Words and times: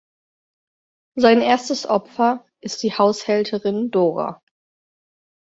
Sein 1.15 1.43
erstes 1.43 1.85
Opfer 1.85 2.43
ist 2.59 2.81
die 2.81 2.93
Haushälterin 2.97 3.91
Dora. 3.91 4.41